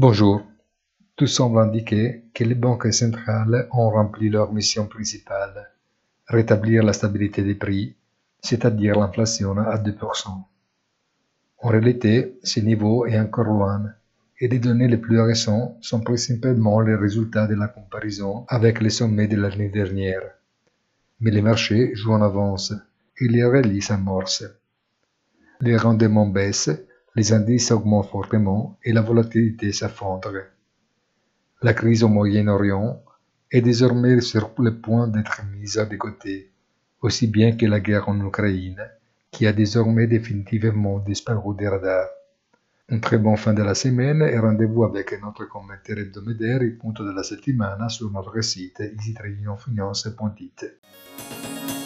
Bonjour. 0.00 0.42
Tout 1.16 1.26
semble 1.26 1.58
indiquer 1.58 2.22
que 2.32 2.44
les 2.44 2.54
banques 2.54 2.92
centrales 2.92 3.66
ont 3.72 3.90
rempli 3.90 4.28
leur 4.28 4.52
mission 4.52 4.86
principale, 4.86 5.72
rétablir 6.28 6.84
la 6.84 6.92
stabilité 6.92 7.42
des 7.42 7.56
prix, 7.56 7.96
c'est-à-dire 8.40 8.96
l'inflation 8.96 9.58
à 9.58 9.76
2%. 9.76 10.28
En 11.58 11.68
réalité, 11.68 12.38
ce 12.44 12.60
niveau 12.60 13.06
est 13.06 13.18
encore 13.18 13.46
loin 13.46 13.86
et 14.38 14.46
les 14.46 14.60
données 14.60 14.86
les 14.86 14.98
plus 14.98 15.20
récentes 15.20 15.76
sont 15.80 16.00
principalement 16.00 16.78
les 16.80 16.94
résultats 16.94 17.48
de 17.48 17.56
la 17.56 17.66
comparaison 17.66 18.44
avec 18.46 18.80
les 18.80 18.90
sommets 18.90 19.26
de 19.26 19.34
l'année 19.34 19.68
dernière. 19.68 20.22
Mais 21.18 21.32
les 21.32 21.42
marchés 21.42 21.90
jouent 21.96 22.12
en 22.12 22.22
avance 22.22 22.72
et 23.20 23.26
les 23.26 23.44
rallyes 23.44 23.82
s'amorcent. 23.82 24.48
Les 25.60 25.76
rendements 25.76 26.28
baissent, 26.28 26.70
les 27.18 27.32
indices 27.32 27.72
augmentent 27.72 28.10
fortement 28.10 28.78
et 28.84 28.92
la 28.92 29.00
volatilité 29.00 29.72
s'affondre. 29.72 30.36
La 31.62 31.74
crise 31.74 32.04
au 32.04 32.08
Moyen-Orient 32.08 33.02
est 33.50 33.60
désormais 33.60 34.20
sur 34.20 34.52
le 34.58 34.80
point 34.80 35.08
d'être 35.08 35.42
mise 35.52 35.84
de 35.90 35.96
côté, 35.96 36.52
aussi 37.02 37.26
bien 37.26 37.56
que 37.56 37.66
la 37.66 37.80
guerre 37.80 38.08
en 38.08 38.24
Ukraine, 38.24 38.88
qui 39.32 39.48
a 39.48 39.52
désormais 39.52 40.06
définitivement 40.06 41.00
disparu 41.00 41.56
des 41.56 41.66
radars. 41.66 42.06
Un 42.88 43.00
très 43.00 43.18
bon 43.18 43.36
fin 43.36 43.52
de 43.52 43.64
la 43.64 43.74
semaine 43.74 44.22
et 44.22 44.38
rendez-vous 44.38 44.84
avec 44.84 45.20
notre 45.20 45.46
commentaire 45.46 45.98
hebdomadaire 45.98 46.62
et 46.62 46.70
punto 46.70 47.04
della 47.04 47.24
settimana 47.24 47.88
sul 47.88 48.12
nostro 48.12 48.40
sito 48.40 48.84
easytradingfinance.it. 48.84 51.77